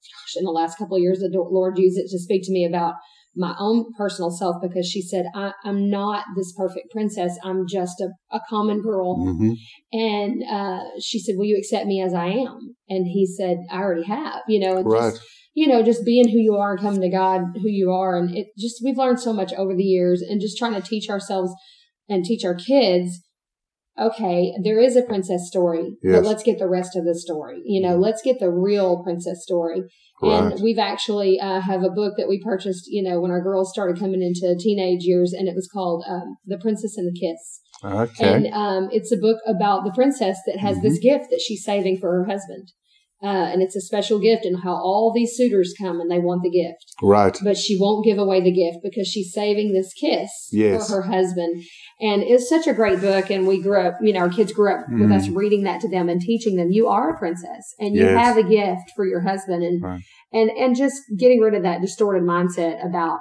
gosh 0.02 0.36
in 0.36 0.46
the 0.46 0.52
last 0.52 0.80
couple 0.80 0.98
of 0.98 1.02
years 1.02 1.20
the 1.20 1.30
Lord 1.32 1.78
used 1.78 1.98
it 1.98 2.10
to 2.10 2.18
speak 2.18 2.42
to 2.46 2.52
me 2.52 2.66
about 2.66 2.96
my 3.38 3.56
own 3.60 3.86
personal 3.98 4.32
self 4.32 4.58
because 4.62 4.88
she 4.88 5.02
said 5.02 5.26
I, 5.36 5.52
am 5.66 5.90
not 5.90 6.26
this 6.36 6.54
perfect 6.58 6.92
princess 6.92 7.38
i'm 7.44 7.66
just 7.68 8.02
a, 8.02 8.10
a 8.36 8.42
common 8.50 8.82
girl 8.82 9.18
mm-hmm. 9.18 9.54
and 9.94 10.44
uh, 10.50 10.84
she 11.02 11.20
said 11.20 11.36
will 11.38 11.46
you 11.46 11.58
accept 11.58 11.86
me 11.86 12.02
as 12.02 12.14
i 12.14 12.28
am 12.28 12.76
and 12.90 13.08
he 13.08 13.26
said 13.26 13.58
i 13.72 13.78
already 13.78 14.06
have 14.06 14.42
you 14.48 14.60
know 14.60 14.78
and 14.78 14.90
right. 14.90 15.12
just 15.14 15.22
you 15.58 15.68
know, 15.68 15.82
just 15.82 16.06
being 16.06 16.30
who 16.30 16.38
you 16.38 16.56
are 16.56 16.74
and 16.74 16.80
coming 16.80 17.02
to 17.02 17.10
God 17.10 17.42
who 17.56 17.68
you 17.68 17.90
are. 17.90 18.16
And 18.16 18.38
it 18.38 18.50
just, 18.60 18.80
we've 18.84 18.96
learned 18.96 19.20
so 19.20 19.34
much 19.34 19.52
over 19.54 19.74
the 19.74 19.82
years 19.82 20.22
and 20.22 20.40
just 20.40 20.56
trying 20.56 20.76
to 20.76 20.88
teach 20.88 21.10
ourselves 21.10 21.52
and 22.08 22.24
teach 22.24 22.46
our 22.46 22.54
kids. 22.54 23.24
Okay, 24.00 24.54
there 24.64 24.80
is 24.80 24.96
a 24.96 25.02
princess 25.02 25.48
story, 25.48 25.98
yes. 26.04 26.16
but 26.16 26.24
let's 26.24 26.44
get 26.44 26.60
the 26.60 26.70
rest 26.70 26.96
of 26.96 27.04
the 27.06 27.16
story. 27.16 27.62
You 27.66 27.82
know, 27.82 27.98
let's 27.98 28.22
get 28.22 28.40
the 28.40 28.52
real 28.52 29.04
princess 29.04 29.42
story. 29.44 29.84
Right. 30.22 30.52
And 30.52 30.62
we've 30.64 30.80
actually 30.80 31.40
uh, 31.40 31.62
have 31.62 31.84
a 31.84 31.90
book 31.90 32.14
that 32.18 32.28
we 32.28 32.42
purchased, 32.44 32.86
you 32.88 33.04
know, 33.04 33.20
when 33.20 33.32
our 33.32 33.42
girls 33.42 33.72
started 33.72 34.00
coming 34.00 34.22
into 34.22 34.56
teenage 34.60 35.04
years, 35.04 35.34
and 35.34 35.48
it 35.48 35.56
was 35.56 35.68
called 35.72 36.04
um, 36.08 36.38
"The 36.46 36.58
Princess 36.58 36.98
and 36.98 37.08
the 37.08 37.20
Kiss." 37.20 37.62
Okay. 37.84 38.34
And 38.34 38.48
um, 38.54 38.90
it's 38.92 39.12
a 39.12 39.18
book 39.18 39.38
about 39.48 39.84
the 39.84 39.92
princess 39.94 40.38
that 40.48 40.58
has 40.60 40.78
mm-hmm. 40.78 40.88
this 40.88 41.00
gift 41.00 41.26
that 41.30 41.44
she's 41.46 41.64
saving 41.64 42.00
for 42.00 42.12
her 42.12 42.26
husband 42.26 42.70
Uh, 43.24 43.50
and 43.52 43.64
it's 43.64 43.76
a 43.76 43.82
special 43.82 44.20
gift 44.20 44.46
and 44.46 44.62
how 44.64 44.74
all 44.74 45.12
these 45.14 45.36
suitors 45.36 45.74
come 45.80 46.00
and 46.00 46.10
they 46.10 46.20
want 46.20 46.44
the 46.44 46.52
gift. 46.52 46.94
Right. 47.02 47.36
But 47.44 47.58
she 47.58 47.78
won't 47.80 48.06
give 48.06 48.20
away 48.20 48.42
the 48.42 48.52
gift 48.52 48.78
because 48.84 49.08
she's 49.08 49.34
saving 49.34 49.74
this 49.74 49.92
kiss 49.94 50.30
Yes. 50.52 50.88
for 50.88 51.02
her 51.02 51.08
husband. 51.12 51.64
And 52.00 52.22
it's 52.22 52.48
such 52.48 52.68
a 52.68 52.74
great 52.74 53.02
book. 53.02 53.32
And 53.32 53.48
we 53.48 53.60
grew 53.62 53.80
up, 53.82 53.96
you 54.02 54.14
know, 54.14 54.20
our 54.20 54.30
kids 54.30 54.54
grew 54.54 54.72
up 54.72 54.86
with 54.90 55.12
us 55.12 55.30
reading 55.30 55.64
that 55.64 55.82
to 55.82 55.90
them 55.90 56.10
and 56.10 56.22
teaching 56.22 56.56
them, 56.56 56.70
you 56.70 56.88
are 56.88 57.10
a 57.16 57.18
princess 57.18 57.74
and 57.80 57.96
you 57.96 58.04
Mm. 58.04 58.14
Yes. 58.14 58.26
have 58.26 58.38
a 58.38 58.44
gift 58.48 58.92
for 58.96 59.06
your 59.06 59.22
husband. 59.22 59.64
And, 59.64 59.82
Right. 59.84 60.02
and, 60.32 60.52
and 60.52 60.76
just 60.76 61.02
getting 61.18 61.42
rid 61.42 61.56
of 61.56 61.64
that 61.64 61.82
distorted 61.82 62.22
mindset 62.24 62.86
about 62.88 63.20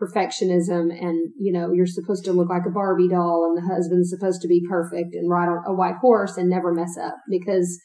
perfectionism 0.00 0.90
and, 0.92 1.32
you 1.38 1.52
know, 1.52 1.72
you're 1.72 1.86
supposed 1.86 2.24
to 2.24 2.32
look 2.32 2.48
like 2.50 2.66
a 2.66 2.70
Barbie 2.70 3.08
doll 3.08 3.46
and 3.48 3.56
the 3.56 3.74
husband's 3.74 4.10
supposed 4.10 4.42
to 4.42 4.48
be 4.48 4.62
perfect 4.68 5.14
and 5.14 5.30
ride 5.30 5.48
on 5.48 5.62
a 5.66 5.72
white 5.74 5.96
horse 6.00 6.36
and 6.36 6.48
never 6.50 6.72
mess 6.74 6.96
up 7.02 7.14
because 7.30 7.80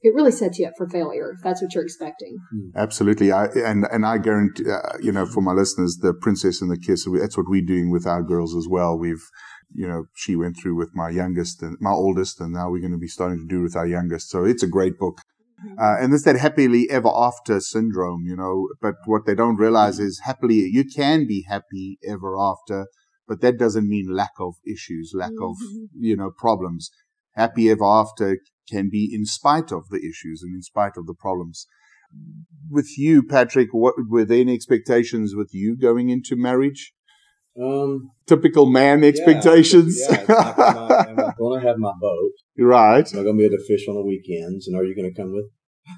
it 0.00 0.12
really 0.14 0.32
sets 0.32 0.58
you 0.58 0.66
up 0.66 0.72
for 0.76 0.88
failure 0.88 1.30
if 1.36 1.42
that's 1.44 1.62
what 1.62 1.72
you're 1.74 1.84
expecting. 1.84 2.36
Absolutely, 2.74 3.30
I, 3.30 3.44
and 3.54 3.86
and 3.92 4.04
I 4.04 4.18
guarantee, 4.18 4.68
uh, 4.68 4.96
you 5.00 5.12
know, 5.12 5.26
for 5.26 5.40
my 5.42 5.52
listeners, 5.52 5.98
the 6.02 6.12
Princess 6.12 6.60
and 6.60 6.68
the 6.72 6.76
Kiss. 6.76 7.06
That's 7.20 7.36
what 7.36 7.46
we're 7.48 7.64
doing 7.64 7.92
with 7.92 8.04
our 8.04 8.24
girls 8.24 8.56
as 8.56 8.66
well. 8.68 8.98
We've, 8.98 9.22
you 9.74 9.88
know, 9.88 10.04
she 10.14 10.36
went 10.36 10.56
through 10.56 10.74
with 10.76 10.94
my 10.94 11.10
youngest 11.10 11.62
and 11.62 11.76
my 11.80 11.90
oldest, 11.90 12.40
and 12.40 12.52
now 12.52 12.70
we're 12.70 12.80
going 12.80 12.92
to 12.92 12.98
be 12.98 13.08
starting 13.08 13.38
to 13.38 13.54
do 13.54 13.62
with 13.62 13.76
our 13.76 13.86
youngest. 13.86 14.30
So 14.30 14.44
it's 14.44 14.62
a 14.62 14.68
great 14.68 14.98
book, 14.98 15.20
uh, 15.78 15.96
and 16.00 16.12
it's 16.12 16.24
that 16.24 16.36
happily 16.36 16.88
ever 16.90 17.10
after 17.12 17.60
syndrome, 17.60 18.24
you 18.26 18.36
know. 18.36 18.68
But 18.80 18.96
what 19.06 19.26
they 19.26 19.34
don't 19.34 19.56
realize 19.56 19.98
is 19.98 20.20
happily 20.24 20.56
you 20.56 20.84
can 20.84 21.26
be 21.26 21.44
happy 21.48 21.98
ever 22.06 22.38
after, 22.38 22.86
but 23.26 23.40
that 23.40 23.58
doesn't 23.58 23.88
mean 23.88 24.14
lack 24.14 24.32
of 24.38 24.54
issues, 24.66 25.12
lack 25.14 25.32
of 25.40 25.56
Mhm. 25.56 25.88
you 25.98 26.16
know 26.16 26.30
problems. 26.30 26.90
Happy 27.34 27.70
ever 27.70 27.84
after 27.84 28.38
can 28.68 28.88
be 28.90 29.10
in 29.12 29.24
spite 29.24 29.72
of 29.72 29.88
the 29.88 29.98
issues 29.98 30.42
and 30.42 30.54
in 30.54 30.62
spite 30.62 30.96
of 30.96 31.06
the 31.06 31.14
problems 31.14 31.66
with 32.70 32.98
you, 32.98 33.22
Patrick, 33.22 33.68
what 33.72 33.94
were 34.08 34.24
there 34.24 34.40
any 34.40 34.54
expectations 34.54 35.34
with 35.34 35.50
you 35.52 35.76
going 35.76 36.08
into 36.08 36.36
marriage? 36.36 36.92
Um, 37.60 38.10
Typical 38.26 38.66
man 38.66 39.04
expectations. 39.04 40.00
Yeah, 40.00 40.20
it's 40.20 40.28
like, 40.28 40.58
am 40.58 40.78
I, 40.78 41.06
am 41.08 41.20
I 41.20 41.32
going 41.36 41.60
to 41.60 41.66
have 41.66 41.76
my 41.78 41.92
boat? 42.00 42.30
You're 42.56 42.68
right. 42.68 43.06
Am 43.12 43.20
I 43.20 43.22
going 43.22 43.36
to 43.36 43.40
be 43.40 43.46
able 43.46 43.58
to 43.58 43.64
fish 43.66 43.86
on 43.88 43.94
the 43.94 44.02
weekends? 44.02 44.68
And 44.68 44.76
are 44.76 44.84
you 44.84 44.94
going 44.94 45.12
to 45.12 45.20
come 45.20 45.32
with? 45.32 45.46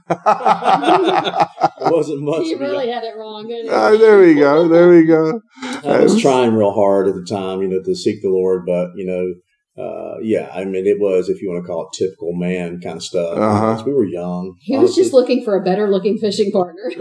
It 1.85 1.93
wasn't 1.93 2.23
much. 2.23 2.45
He 2.45 2.55
really 2.55 2.91
had 2.91 3.05
it 3.05 3.17
wrong. 3.17 3.47
didn't 3.47 3.67
he? 3.67 3.71
Ah, 3.71 3.91
there 3.91 4.21
we 4.21 4.35
go. 4.35 4.69
There 4.69 4.89
we 4.89 5.05
go. 5.05 5.41
I 5.63 6.01
was 6.01 6.21
trying 6.21 6.55
real 6.55 6.73
hard 6.73 7.09
at 7.09 7.15
the 7.15 7.27
time, 7.29 7.61
you 7.61 7.69
know, 7.69 7.83
to 7.83 7.95
seek 7.95 8.23
the 8.23 8.31
Lord, 8.31 8.65
but 8.65 8.93
you 8.95 9.05
know, 9.05 9.35
uh, 9.77 10.19
yeah, 10.23 10.51
I 10.55 10.65
mean, 10.65 10.87
it 10.87 11.01
was, 11.01 11.29
if 11.29 11.43
you 11.43 11.51
want 11.51 11.65
to 11.65 11.67
call 11.67 11.89
it 11.89 11.99
typical 11.99 12.33
man 12.33 12.81
kind 12.81 12.97
of 12.97 13.03
stuff. 13.03 13.37
Uh-huh. 13.37 13.83
We 13.85 13.93
were 13.93 14.07
young. 14.07 14.55
He 14.61 14.79
was 14.79 14.95
just 14.95 15.13
looking 15.13 15.45
for 15.45 15.57
a 15.57 15.65
better 15.65 15.91
looking 15.91 16.17
fishing 16.19 16.53
partner. 16.53 16.85
we 16.97 16.99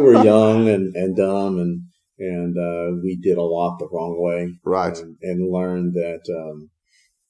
were 0.00 0.24
young 0.24 0.68
and, 0.68 0.96
and 0.96 1.14
dumb 1.16 1.58
and, 1.58 1.82
and, 2.18 2.56
uh, 2.58 2.96
we 3.02 3.16
did 3.20 3.36
a 3.38 3.42
lot 3.42 3.78
the 3.78 3.88
wrong 3.92 4.16
way. 4.20 4.48
right. 4.64 4.96
And, 4.98 5.16
and 5.22 5.50
learned 5.52 5.94
that, 5.94 6.22
um, 6.34 6.70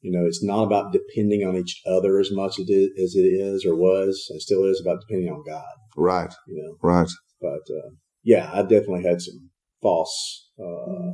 you 0.00 0.12
know, 0.12 0.26
it's 0.26 0.44
not 0.44 0.64
about 0.64 0.92
depending 0.92 1.46
on 1.46 1.56
each 1.56 1.80
other 1.86 2.18
as 2.20 2.30
much 2.30 2.58
as 2.58 2.66
it 2.68 2.72
is, 2.72 2.90
as 3.02 3.14
it 3.16 3.26
is 3.26 3.64
or 3.64 3.74
was 3.74 4.26
and 4.30 4.40
still 4.42 4.64
is 4.64 4.80
about 4.84 5.00
depending 5.08 5.32
on 5.32 5.42
God, 5.46 5.64
Right. 5.96 6.32
you 6.46 6.62
know. 6.62 6.76
Right. 6.82 7.08
But 7.40 7.64
uh, 7.74 7.90
yeah, 8.22 8.50
I 8.52 8.62
definitely 8.62 9.04
had 9.04 9.20
some 9.22 9.50
false 9.82 10.50
uh, 10.62 11.12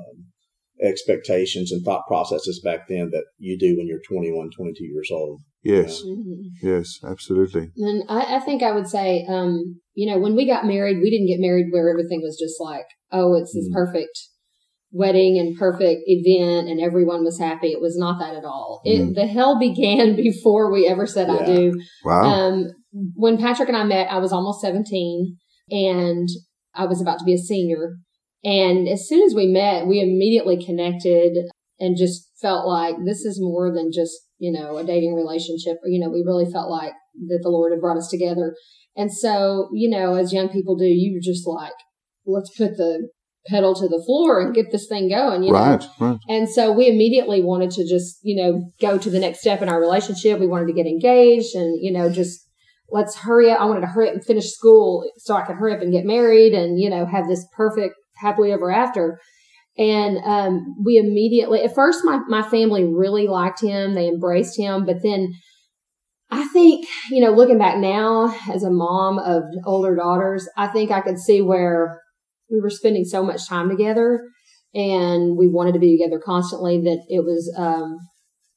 expectations 0.82 1.70
and 1.72 1.84
thought 1.84 2.06
processes 2.06 2.60
back 2.64 2.88
then 2.88 3.10
that 3.10 3.24
you 3.38 3.58
do 3.58 3.76
when 3.76 3.86
you're 3.86 4.00
21, 4.08 4.50
22 4.56 4.84
years 4.84 5.10
old. 5.12 5.40
Yes. 5.62 6.02
Mhm. 6.02 6.50
Yes. 6.62 6.98
Absolutely. 7.04 7.68
And 7.76 8.04
I, 8.08 8.36
I 8.36 8.40
think 8.40 8.62
I 8.62 8.72
would 8.72 8.86
say, 8.88 9.26
um, 9.28 9.80
you 9.94 10.10
know, 10.10 10.18
when 10.18 10.34
we 10.34 10.46
got 10.46 10.64
married, 10.64 10.98
we 11.02 11.10
didn't 11.10 11.26
get 11.28 11.40
married 11.40 11.66
where 11.70 11.90
everything 11.90 12.20
was 12.22 12.38
just 12.40 12.60
like, 12.60 12.86
oh, 13.12 13.34
it's 13.34 13.52
this 13.54 13.68
Mm. 13.68 13.74
perfect 13.74 14.18
wedding 14.92 15.38
and 15.38 15.56
perfect 15.56 16.00
event 16.06 16.68
and 16.68 16.80
everyone 16.80 17.22
was 17.24 17.38
happy. 17.38 17.68
It 17.68 17.80
was 17.80 17.96
not 17.96 18.18
that 18.18 18.34
at 18.34 18.44
all. 18.44 18.80
It, 18.84 19.00
Mm. 19.00 19.14
The 19.14 19.26
hell 19.26 19.58
began 19.58 20.16
before 20.28 20.72
we 20.72 20.86
ever 20.86 21.06
said 21.06 21.28
I 21.30 21.44
do. 21.44 21.72
Wow. 22.04 22.22
Um, 22.22 22.66
when 23.14 23.36
Patrick 23.38 23.68
and 23.68 23.76
I 23.76 23.84
met, 23.84 24.10
I 24.10 24.18
was 24.18 24.32
almost 24.32 24.62
17 24.62 25.36
and 25.70 26.28
I 26.74 26.86
was 26.86 27.00
about 27.00 27.18
to 27.20 27.24
be 27.24 27.34
a 27.34 27.38
senior. 27.38 27.96
And 28.42 28.88
as 28.88 29.06
soon 29.06 29.22
as 29.22 29.34
we 29.34 29.46
met, 29.46 29.86
we 29.86 30.00
immediately 30.00 30.64
connected 30.64 31.36
and 31.78 31.96
just 31.96 32.30
felt 32.40 32.66
like 32.66 32.96
this 33.04 33.24
is 33.24 33.38
more 33.40 33.72
than 33.72 33.90
just, 33.94 34.12
you 34.40 34.50
know, 34.50 34.78
a 34.78 34.84
dating 34.84 35.14
relationship. 35.14 35.76
You 35.84 36.00
know, 36.00 36.10
we 36.10 36.24
really 36.26 36.50
felt 36.50 36.70
like 36.70 36.92
that 37.28 37.40
the 37.42 37.50
Lord 37.50 37.72
had 37.72 37.80
brought 37.80 37.98
us 37.98 38.08
together. 38.08 38.56
And 38.96 39.12
so, 39.12 39.68
you 39.72 39.88
know, 39.88 40.14
as 40.14 40.32
young 40.32 40.48
people 40.48 40.76
do, 40.76 40.86
you 40.86 41.14
were 41.14 41.22
just 41.22 41.46
like, 41.46 41.72
let's 42.26 42.50
put 42.56 42.76
the 42.76 43.08
pedal 43.46 43.74
to 43.74 43.88
the 43.88 44.02
floor 44.04 44.40
and 44.40 44.54
get 44.54 44.72
this 44.72 44.86
thing 44.88 45.08
going, 45.08 45.42
you 45.42 45.52
know. 45.52 45.58
right. 45.58 45.84
Right. 45.98 46.18
And 46.28 46.48
so 46.48 46.72
we 46.72 46.88
immediately 46.88 47.42
wanted 47.42 47.70
to 47.72 47.86
just, 47.88 48.18
you 48.22 48.36
know, 48.42 48.72
go 48.80 48.98
to 48.98 49.10
the 49.10 49.20
next 49.20 49.40
step 49.40 49.62
in 49.62 49.68
our 49.68 49.80
relationship. 49.80 50.40
We 50.40 50.46
wanted 50.46 50.66
to 50.66 50.72
get 50.72 50.86
engaged 50.86 51.54
and, 51.54 51.78
you 51.80 51.92
know, 51.92 52.10
just 52.10 52.40
let's 52.90 53.16
hurry 53.16 53.50
up. 53.50 53.60
I 53.60 53.64
wanted 53.66 53.82
to 53.82 53.86
hurry 53.86 54.08
up 54.08 54.14
and 54.14 54.24
finish 54.24 54.50
school 54.50 55.04
so 55.18 55.34
I 55.34 55.42
could 55.42 55.56
hurry 55.56 55.74
up 55.74 55.82
and 55.82 55.92
get 55.92 56.04
married 56.04 56.52
and, 56.52 56.80
you 56.80 56.90
know, 56.90 57.06
have 57.06 57.28
this 57.28 57.46
perfect 57.56 57.94
happily 58.16 58.52
ever 58.52 58.70
after. 58.70 59.20
And 59.78 60.18
um, 60.24 60.76
we 60.84 60.98
immediately, 60.98 61.62
at 61.62 61.74
first, 61.74 62.04
my, 62.04 62.20
my 62.28 62.42
family 62.42 62.84
really 62.84 63.26
liked 63.26 63.62
him. 63.62 63.94
They 63.94 64.08
embraced 64.08 64.58
him. 64.58 64.84
But 64.84 65.02
then 65.02 65.32
I 66.30 66.44
think, 66.48 66.86
you 67.10 67.20
know, 67.20 67.30
looking 67.32 67.58
back 67.58 67.78
now 67.78 68.34
as 68.52 68.62
a 68.62 68.70
mom 68.70 69.18
of 69.18 69.44
older 69.64 69.96
daughters, 69.96 70.48
I 70.56 70.66
think 70.66 70.90
I 70.90 71.00
could 71.00 71.18
see 71.18 71.40
where 71.40 72.00
we 72.50 72.60
were 72.60 72.70
spending 72.70 73.04
so 73.04 73.24
much 73.24 73.48
time 73.48 73.70
together 73.70 74.20
and 74.74 75.36
we 75.36 75.48
wanted 75.48 75.72
to 75.72 75.80
be 75.80 75.96
together 75.96 76.20
constantly 76.24 76.80
that 76.80 77.04
it 77.08 77.24
was 77.24 77.52
um 77.56 77.98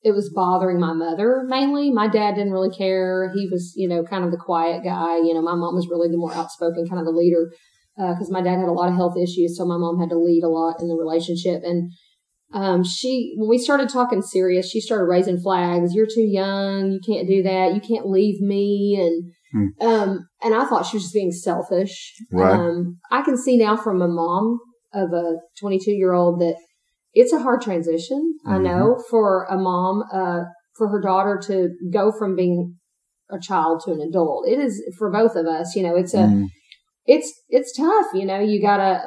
it 0.03 0.11
was 0.11 0.31
bothering 0.33 0.79
my 0.79 0.93
mother 0.93 1.43
mainly 1.47 1.91
my 1.91 2.07
dad 2.07 2.35
didn't 2.35 2.51
really 2.51 2.69
care 2.69 3.31
he 3.33 3.47
was 3.51 3.73
you 3.75 3.87
know 3.87 4.03
kind 4.03 4.23
of 4.23 4.31
the 4.31 4.37
quiet 4.37 4.83
guy 4.83 5.17
you 5.17 5.33
know 5.33 5.41
my 5.41 5.55
mom 5.55 5.75
was 5.75 5.87
really 5.89 6.09
the 6.09 6.17
more 6.17 6.33
outspoken 6.33 6.85
kind 6.87 6.99
of 6.99 7.05
the 7.05 7.11
leader 7.11 7.51
because 7.97 8.31
my 8.31 8.41
dad 8.41 8.57
had 8.59 8.67
a 8.69 8.71
lot 8.71 8.89
of 8.89 8.95
health 8.95 9.15
issues 9.17 9.57
so 9.57 9.65
my 9.65 9.77
mom 9.77 9.99
had 9.99 10.09
to 10.09 10.17
lead 10.17 10.43
a 10.43 10.49
lot 10.49 10.81
in 10.81 10.87
the 10.87 10.95
relationship 10.95 11.61
and 11.63 11.91
um, 12.53 12.83
she 12.83 13.33
when 13.37 13.49
we 13.49 13.57
started 13.57 13.89
talking 13.89 14.21
serious 14.21 14.69
she 14.69 14.79
started 14.81 15.05
raising 15.05 15.39
flags 15.39 15.93
you're 15.93 16.07
too 16.07 16.21
young 16.21 16.91
you 16.91 16.99
can't 17.05 17.27
do 17.27 17.41
that 17.43 17.73
you 17.73 17.81
can't 17.81 18.07
leave 18.09 18.39
me 18.41 18.97
and 18.99 19.31
Hmm. 19.53 19.85
um, 19.87 20.27
and 20.41 20.55
i 20.55 20.65
thought 20.65 20.83
she 20.87 20.97
was 20.97 21.03
just 21.03 21.13
being 21.13 21.31
selfish 21.31 22.13
Right. 22.31 22.51
um, 22.59 22.97
i 23.11 23.21
can 23.21 23.37
see 23.37 23.55
now 23.57 23.77
from 23.77 24.01
a 24.01 24.07
mom 24.07 24.59
of 24.93 25.13
a 25.13 25.35
22 25.59 25.91
year 25.91 26.13
old 26.13 26.39
that 26.41 26.55
it's 27.15 27.31
a 27.31 27.37
hard 27.39 27.61
transition. 27.61 28.33
I 28.47 28.57
Mhm. 28.57 28.63
know 28.63 29.03
for 29.11 29.45
a 29.47 29.55
mom, 29.55 30.03
uh, 30.11 30.45
for 30.75 30.87
her 30.87 30.99
daughter 30.99 31.39
to 31.45 31.69
go 31.91 32.11
from 32.11 32.35
being 32.35 32.75
a 33.29 33.39
child 33.39 33.81
to 33.85 33.91
an 33.91 34.01
adult. 34.01 34.47
It 34.47 34.57
is 34.59 34.81
for 34.97 35.11
both 35.11 35.35
of 35.35 35.45
us, 35.45 35.75
you 35.75 35.83
know, 35.83 35.95
it's 35.95 36.15
a, 36.15 36.25
Mm. 36.25 36.47
It's, 37.05 37.31
it's 37.49 37.75
tough, 37.75 38.05
you 38.13 38.25
know, 38.25 38.39
you 38.39 38.61
gotta 38.61 39.01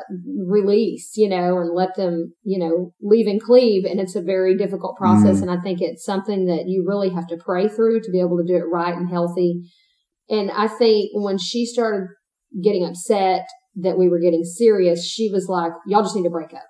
release, 0.47 1.13
you 1.17 1.29
know, 1.29 1.59
and 1.59 1.75
let 1.75 1.95
them, 1.97 2.35
you 2.43 2.59
know, 2.59 2.93
leave 3.01 3.27
and 3.27 3.41
cleave. 3.41 3.85
And 3.85 4.01
it's 4.01 4.15
a 4.15 4.23
very 4.23 4.57
difficult 4.57 4.97
process. 4.97 5.39
Mm. 5.39 5.43
And 5.43 5.51
I 5.51 5.61
think 5.63 5.81
it's 5.81 6.05
something 6.05 6.45
that 6.47 6.65
you 6.67 6.85
really 6.87 7.11
have 7.11 7.27
to 7.29 7.39
pray 7.39 7.69
through 7.69 8.01
to 8.01 8.11
be 8.11 8.21
able 8.21 8.37
to 8.37 8.45
do 8.47 8.57
it 8.57 8.69
right 8.71 8.95
and 8.95 9.09
healthy. 9.09 9.63
And 10.29 10.51
I 10.51 10.69
think 10.69 11.11
when 11.15 11.39
she 11.39 11.65
started 11.65 12.09
getting 12.63 12.85
upset 12.85 13.47
that 13.77 13.99
we 13.99 14.09
were 14.09 14.21
getting 14.21 14.45
serious, 14.45 15.07
she 15.07 15.31
was 15.31 15.47
like, 15.49 15.73
y'all 15.87 16.03
just 16.03 16.17
need 16.17 16.25
to 16.25 16.31
break 16.31 16.53
up. 16.53 16.67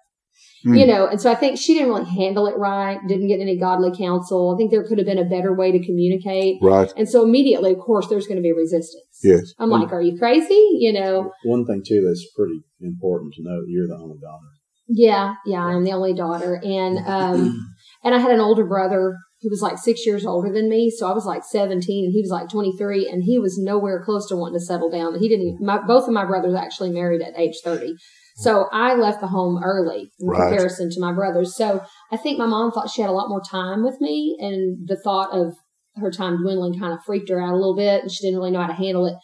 Mm. 0.65 0.79
You 0.79 0.87
know, 0.87 1.07
and 1.07 1.21
so 1.21 1.31
I 1.31 1.35
think 1.35 1.59
she 1.59 1.75
didn't 1.75 1.89
really 1.91 2.11
handle 2.11 2.47
it 2.47 2.57
right, 2.57 2.99
didn't 3.07 3.29
get 3.29 3.41
any 3.41 3.59
godly 3.59 3.97
counsel. 3.97 4.55
I 4.55 4.57
think 4.57 4.71
there 4.71 4.83
could 4.87 4.99
have 4.99 5.07
been 5.07 5.19
a 5.19 5.25
better 5.25 5.55
way 5.55 5.71
to 5.71 5.85
communicate. 5.85 6.59
Right. 6.63 6.91
And 6.97 7.09
so 7.09 7.23
immediately, 7.23 7.73
of 7.73 7.79
course, 7.79 8.09
there's 8.09 8.27
going 8.27 8.37
to 8.39 8.43
be 8.43 8.53
resistance. 8.53 9.21
Yes. 9.23 9.53
I'm 9.59 9.71
like, 9.71 9.93
are 9.93 10.01
you 10.03 10.19
crazy? 10.19 10.69
You 10.79 10.93
know, 10.93 11.31
One 11.45 11.65
thing 11.67 11.83
too 11.87 12.03
that's 12.07 12.27
pretty 12.37 12.61
important 12.81 13.35
to 13.35 13.43
know: 13.43 13.61
you're 13.69 13.87
the 13.89 13.95
only 13.97 14.19
daughter. 14.19 14.47
yeah, 14.89 15.35
yeah, 15.47 15.61
I'm 15.61 15.85
the 15.85 15.93
only 15.93 16.15
daughter. 16.15 16.61
And, 16.65 16.99
um, 17.07 17.69
and 18.05 18.15
I 18.15 18.19
had 18.19 18.31
an 18.31 18.41
older 18.41 18.65
brother 18.65 19.17
who 19.47 19.51
was 19.51 19.63
like 19.63 19.79
six 19.79 20.05
years 20.05 20.27
older 20.27 20.53
than 20.53 20.69
me. 20.69 20.91
So 20.91 21.09
I 21.09 21.13
was 21.13 21.25
like 21.25 21.45
17 21.45 22.05
and 22.07 22.13
he 22.13 22.21
was 22.21 22.31
like 22.31 22.49
23 22.49 23.09
and 23.09 23.23
he 23.23 23.39
was 23.39 23.57
nowhere 23.57 24.03
close 24.05 24.27
to 24.29 24.37
wanting 24.37 24.59
to 24.59 24.65
settle 24.65 24.91
down. 24.91 25.17
He 25.21 25.29
didn't, 25.29 25.65
my, 25.65 25.79
both 25.87 26.09
of 26.09 26.13
my 26.13 26.25
brothers 26.25 26.57
actually 26.57 26.91
married 26.91 27.23
at 27.23 27.39
age 27.39 27.55
30. 27.63 27.95
So 28.39 28.67
I 28.73 28.97
left 28.97 29.21
the 29.21 29.29
home 29.29 29.63
early 29.63 30.11
in 30.19 30.27
Right. 30.29 30.49
comparison 30.51 30.91
to 30.91 31.01
my 31.01 31.13
brothers. 31.13 31.55
So 31.57 31.81
I 32.11 32.17
think 32.17 32.41
my 32.41 32.47
mom 32.47 32.73
thought 32.73 32.91
she 32.91 33.03
had 33.03 33.09
a 33.09 33.15
lot 33.15 33.29
more 33.29 33.41
time 33.41 33.85
with 33.85 34.01
me 34.01 34.37
and 34.41 34.89
the 34.89 34.97
thought 34.97 35.31
of 35.33 35.55
her 35.95 36.11
time 36.11 36.43
dwindling 36.43 36.77
kind 36.77 36.93
of 36.93 36.99
freaked 37.07 37.29
her 37.31 37.41
out 37.41 37.53
a 37.53 37.57
little 37.57 37.77
bit 37.77 38.03
and 38.03 38.11
she 38.11 38.27
didn't 38.27 38.41
really 38.41 38.51
know 38.51 38.63
how 38.63 38.67
to 38.67 38.73
handle 38.73 39.07
it. 39.07 39.15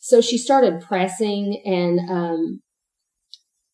So 0.00 0.20
she 0.20 0.38
started 0.38 0.82
pressing 0.82 1.60
and, 1.66 1.98
um, 2.08 2.60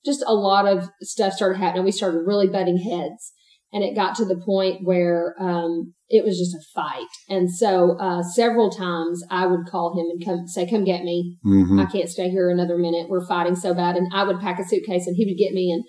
just 0.03 0.25
a 0.27 0.33
lot 0.33 0.67
of 0.67 0.89
stuff 1.03 1.35
started 1.35 1.59
happening. 1.59 1.85
We 1.85 1.93
started 1.93 2.23
really 2.27 2.49
butting 2.49 2.79
heads. 2.79 3.35
And 3.73 3.85
it 3.85 3.95
got 3.95 4.17
to 4.17 4.25
the 4.25 4.41
point 4.45 4.81
where 4.83 5.35
um, 5.39 5.95
it 6.09 6.25
was 6.25 6.39
just 6.39 6.55
a 6.55 6.73
fight. 6.75 7.07
And 7.29 7.51
so 7.51 7.97
uh, 7.99 8.23
several 8.23 8.71
times 8.71 9.23
I 9.31 9.47
would 9.47 9.67
call 9.67 9.99
him 9.99 10.07
and 10.11 10.25
come 10.25 10.47
say, 10.47 10.69
"Come 10.69 10.85
get 10.85 11.05
me. 11.05 11.39
Mm-hmm. 11.47 11.79
I 11.79 11.87
can't 11.87 12.09
stay 12.09 12.31
here 12.31 12.51
another 12.51 12.77
minute. 12.77 13.09
We're 13.09 13.27
fighting 13.27 13.57
so 13.57 13.75
bad." 13.75 13.97
And 13.97 14.11
I 14.13 14.25
would 14.25 14.41
pack 14.41 14.59
a 14.59 14.65
suitcase, 14.65 15.07
and 15.07 15.17
he 15.17 15.25
would 15.25 15.39
get 15.39 15.53
me, 15.53 15.71
and 15.71 15.85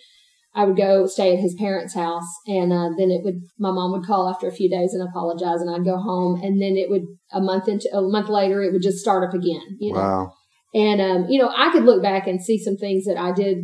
I 0.53 0.65
would 0.65 0.77
go 0.77 1.07
stay 1.07 1.33
at 1.33 1.39
his 1.39 1.55
parents' 1.55 1.95
house. 1.95 2.27
And 2.45 2.71
uh, 2.71 2.89
then 2.97 3.09
it 3.09 3.23
would 3.23 3.41
my 3.57 3.71
mom 3.71 3.91
would 3.93 4.05
call 4.05 4.29
after 4.29 4.47
a 4.47 4.53
few 4.53 4.69
days 4.69 4.93
and 4.93 5.07
apologize, 5.07 5.61
and 5.61 5.73
I'd 5.73 5.85
go 5.85 5.97
home. 5.97 6.39
And 6.41 6.61
then 6.61 6.77
it 6.77 6.89
would 6.89 7.03
a 7.33 7.41
month 7.41 7.67
into 7.67 7.89
a 7.93 8.01
month 8.01 8.29
later, 8.29 8.61
it 8.61 8.71
would 8.73 8.83
just 8.83 8.99
start 8.99 9.27
up 9.27 9.33
again. 9.33 9.77
You 9.79 9.93
know? 9.93 9.99
Wow. 9.99 10.33
And 10.73 11.01
um, 11.01 11.25
you 11.29 11.41
know, 11.41 11.51
I 11.55 11.71
could 11.71 11.83
look 11.83 12.01
back 12.01 12.27
and 12.27 12.41
see 12.41 12.57
some 12.57 12.77
things 12.77 13.05
that 13.05 13.17
I 13.17 13.33
did 13.33 13.57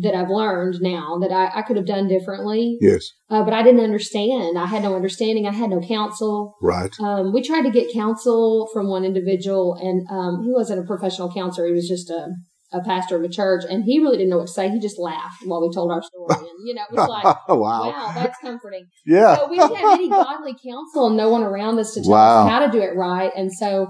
that 0.00 0.14
I've 0.14 0.30
learned 0.30 0.76
now 0.80 1.18
that 1.20 1.32
I, 1.32 1.58
I 1.58 1.62
could 1.62 1.76
have 1.76 1.86
done 1.86 2.06
differently. 2.06 2.78
Yes. 2.80 3.10
Uh, 3.28 3.42
but 3.42 3.52
I 3.52 3.62
didn't 3.62 3.82
understand. 3.82 4.56
I 4.56 4.66
had 4.66 4.82
no 4.82 4.94
understanding. 4.94 5.46
I 5.46 5.52
had 5.52 5.70
no 5.70 5.80
counsel. 5.80 6.56
Right. 6.62 6.94
Um, 7.00 7.32
we 7.32 7.42
tried 7.42 7.62
to 7.62 7.70
get 7.70 7.92
counsel 7.92 8.68
from 8.72 8.88
one 8.88 9.04
individual, 9.04 9.74
and 9.74 10.06
um, 10.10 10.44
he 10.44 10.52
wasn't 10.52 10.80
a 10.80 10.86
professional 10.86 11.32
counselor. 11.32 11.66
He 11.66 11.72
was 11.72 11.88
just 11.88 12.10
a, 12.10 12.28
a 12.72 12.80
pastor 12.82 13.16
of 13.16 13.24
a 13.24 13.28
church, 13.28 13.64
and 13.68 13.82
he 13.82 13.98
really 13.98 14.18
didn't 14.18 14.30
know 14.30 14.38
what 14.38 14.46
to 14.46 14.52
say. 14.52 14.70
He 14.70 14.78
just 14.78 15.00
laughed 15.00 15.42
while 15.44 15.60
we 15.60 15.74
told 15.74 15.90
our 15.90 16.02
story. 16.02 16.48
And, 16.48 16.66
you 16.68 16.74
know, 16.74 16.82
it 16.90 16.96
was 16.96 17.08
like, 17.08 17.24
wow. 17.48 17.56
wow, 17.90 18.12
that's 18.14 18.38
comforting. 18.38 18.86
Yeah. 19.04 19.36
So 19.36 19.48
we 19.50 19.58
didn't 19.58 19.76
have 19.76 19.98
any 19.98 20.08
godly 20.08 20.54
counsel 20.64 21.08
and 21.08 21.16
no 21.16 21.28
one 21.28 21.42
around 21.42 21.78
us 21.80 21.94
to 21.94 22.02
tell 22.02 22.12
wow. 22.12 22.44
us 22.44 22.50
how 22.50 22.64
to 22.64 22.70
do 22.70 22.80
it 22.80 22.94
right. 22.94 23.32
And 23.36 23.52
so 23.52 23.88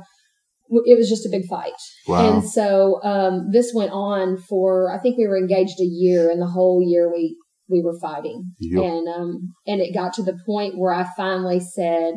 it 0.70 0.98
was 0.98 1.08
just 1.08 1.26
a 1.26 1.30
big 1.30 1.46
fight. 1.48 1.72
Wow. 2.06 2.34
And 2.34 2.48
so 2.48 3.00
um, 3.02 3.48
this 3.52 3.72
went 3.74 3.92
on 3.92 4.36
for 4.48 4.92
I 4.92 4.98
think 4.98 5.16
we 5.18 5.26
were 5.26 5.38
engaged 5.38 5.80
a 5.80 5.84
year, 5.84 6.30
and 6.30 6.40
the 6.40 6.46
whole 6.46 6.82
year 6.84 7.10
we 7.12 7.36
we 7.68 7.82
were 7.82 7.98
fighting, 8.00 8.52
yep. 8.58 8.82
and 8.82 9.08
um, 9.08 9.54
and 9.66 9.80
it 9.80 9.94
got 9.94 10.12
to 10.14 10.22
the 10.22 10.38
point 10.46 10.78
where 10.78 10.92
I 10.92 11.06
finally 11.16 11.60
said, 11.60 12.14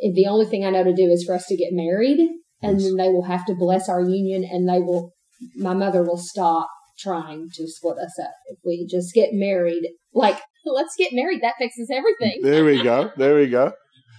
the 0.00 0.26
only 0.26 0.46
thing 0.46 0.64
I 0.64 0.70
know 0.70 0.84
to 0.84 0.94
do 0.94 1.10
is 1.10 1.24
for 1.24 1.34
us 1.34 1.46
to 1.46 1.56
get 1.56 1.72
married, 1.72 2.18
and 2.62 2.80
yes. 2.80 2.84
then 2.84 2.96
they 2.96 3.08
will 3.08 3.24
have 3.24 3.44
to 3.46 3.54
bless 3.54 3.88
our 3.88 4.00
union, 4.00 4.44
and 4.50 4.68
they 4.68 4.80
will, 4.80 5.12
my 5.56 5.74
mother 5.74 6.02
will 6.02 6.18
stop 6.18 6.68
trying 6.98 7.48
to 7.54 7.68
split 7.68 7.98
us 7.98 8.18
up 8.20 8.34
if 8.46 8.58
we 8.64 8.86
just 8.90 9.14
get 9.14 9.30
married. 9.32 9.88
Like, 10.12 10.38
let's 10.66 10.94
get 10.98 11.10
married. 11.12 11.42
That 11.42 11.54
fixes 11.58 11.90
everything. 11.92 12.40
There 12.42 12.64
we 12.64 12.82
go. 12.82 13.12
There 13.16 13.36
we 13.36 13.46
go 13.46 13.72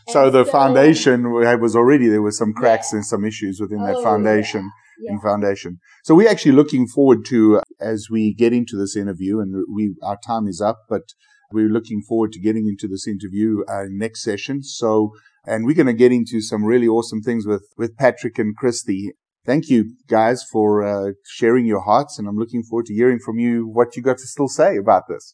so 0.08 0.30
the 0.30 0.46
so, 0.46 0.52
foundation 0.52 1.32
was 1.32 1.76
already 1.76 2.08
there 2.08 2.22
were 2.22 2.32
some 2.32 2.54
cracks 2.54 2.90
yeah. 2.92 2.98
and 2.98 3.06
some 3.06 3.24
issues 3.26 3.60
within 3.60 3.82
oh, 3.82 3.88
that 3.88 4.04
foundation 4.04 4.72
yeah. 5.00 5.12
Yeah. 5.14 5.20
foundation. 5.22 5.80
So 6.04 6.16
we're 6.16 6.30
actually 6.30 6.54
looking 6.54 6.88
forward 6.88 7.26
to 7.26 7.62
as 7.80 8.08
we 8.10 8.34
get 8.34 8.54
into 8.54 8.78
this 8.78 8.96
interview, 8.96 9.40
and 9.40 9.64
we 9.74 9.96
our 10.04 10.18
time 10.26 10.48
is 10.48 10.62
up, 10.62 10.80
but 10.90 11.14
we're 11.52 11.70
looking 11.70 12.02
forward 12.02 12.32
to 12.34 12.40
getting 12.40 12.68
into 12.68 12.88
this 12.88 13.08
interview 13.08 13.64
uh, 13.68 13.86
next 13.90 14.24
session. 14.24 14.64
So, 14.64 15.12
and 15.46 15.66
we're 15.66 15.76
going 15.76 15.88
to 15.88 15.94
get 15.94 16.12
into 16.12 16.42
some 16.42 16.64
really 16.64 16.88
awesome 16.88 17.22
things 17.22 17.46
with 17.46 17.64
with 17.78 17.98
Patrick 17.98 18.38
and 18.38 18.56
Christy. 18.56 19.12
Thank 19.46 19.70
you 19.70 19.96
guys 20.08 20.44
for 20.44 20.84
uh, 20.86 21.12
sharing 21.26 21.66
your 21.66 21.82
hearts, 21.82 22.20
and 22.20 22.28
I'm 22.28 22.38
looking 22.38 22.64
forward 22.64 22.86
to 22.88 22.94
hearing 22.94 23.20
from 23.20 23.40
you 23.40 23.68
what 23.68 23.96
you 23.96 24.04
got 24.04 24.18
to 24.20 24.28
still 24.28 24.50
say 24.50 24.78
about 24.78 25.04
this. 25.08 25.32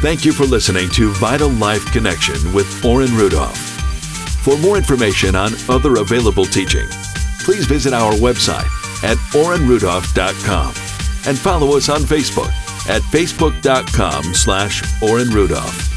Thank 0.00 0.24
you 0.24 0.32
for 0.32 0.44
listening 0.44 0.90
to 0.90 1.10
Vital 1.12 1.48
Life 1.48 1.84
Connection 1.90 2.52
with 2.52 2.84
Orrin 2.84 3.16
Rudolph. 3.16 3.56
For 4.44 4.56
more 4.58 4.76
information 4.76 5.34
on 5.34 5.52
other 5.68 6.00
available 6.00 6.44
teaching, 6.44 6.86
please 7.40 7.64
visit 7.66 7.94
our 7.94 8.12
website 8.12 8.68
at 9.02 9.16
orrinrudolph.com 9.32 10.68
and 11.26 11.38
follow 11.38 11.76
us 11.76 11.88
on 11.88 12.00
Facebook 12.02 12.50
at 12.88 13.02
facebook.com 13.02 14.34
slash 14.34 14.82
Orrin 15.02 15.30
Rudolph. 15.30 15.95